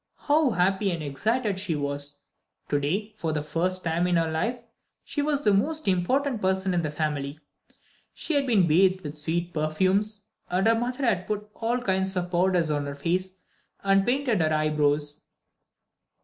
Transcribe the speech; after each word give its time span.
How 0.17 0.49
happy 0.49 0.89
and 0.89 1.03
excited 1.03 1.59
she 1.59 1.75
was! 1.75 2.23
To 2.69 2.79
day, 2.79 3.13
for 3.19 3.33
the 3.33 3.43
first 3.43 3.83
time 3.83 4.07
in 4.07 4.15
her 4.15 4.31
life, 4.31 4.63
she 5.03 5.21
was 5.21 5.41
the 5.41 5.53
most 5.53 5.87
important 5.87 6.41
person 6.41 6.73
in 6.73 6.81
the 6.81 6.89
family. 6.89 7.37
She 8.11 8.33
had 8.33 8.47
been 8.47 8.65
bathed 8.65 9.01
with 9.01 9.15
sweet 9.19 9.53
perfumes, 9.53 10.25
and 10.49 10.65
her 10.65 10.73
mother 10.73 11.05
had 11.05 11.27
put 11.27 11.47
all 11.53 11.77
kinds 11.77 12.15
of 12.15 12.31
powders 12.31 12.71
on 12.71 12.87
her 12.87 12.95
face 12.95 13.37
and 13.83 14.03
painted 14.03 14.41
her 14.41 14.51
eyebrows. 14.51 15.21